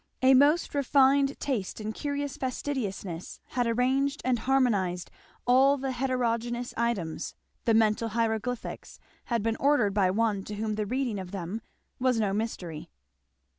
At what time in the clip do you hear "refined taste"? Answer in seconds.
0.73-1.79